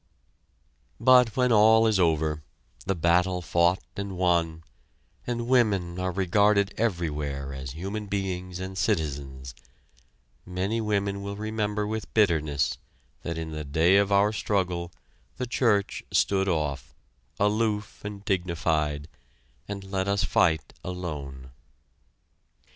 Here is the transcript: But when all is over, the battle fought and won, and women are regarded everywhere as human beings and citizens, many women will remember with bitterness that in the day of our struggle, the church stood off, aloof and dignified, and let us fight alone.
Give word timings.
But 0.99 1.37
when 1.37 1.51
all 1.51 1.85
is 1.85 1.99
over, 1.99 2.41
the 2.87 2.95
battle 2.95 3.39
fought 3.39 3.83
and 3.95 4.17
won, 4.17 4.63
and 5.27 5.47
women 5.47 5.99
are 5.99 6.11
regarded 6.11 6.73
everywhere 6.75 7.53
as 7.53 7.73
human 7.73 8.07
beings 8.07 8.59
and 8.59 8.75
citizens, 8.79 9.53
many 10.43 10.81
women 10.81 11.21
will 11.21 11.35
remember 11.35 11.85
with 11.85 12.11
bitterness 12.15 12.79
that 13.21 13.37
in 13.37 13.51
the 13.51 13.63
day 13.63 13.97
of 13.97 14.11
our 14.11 14.33
struggle, 14.33 14.91
the 15.37 15.45
church 15.45 16.01
stood 16.11 16.49
off, 16.49 16.95
aloof 17.39 18.03
and 18.03 18.25
dignified, 18.25 19.07
and 19.67 19.83
let 19.83 20.07
us 20.07 20.23
fight 20.23 20.73
alone. 20.83 21.51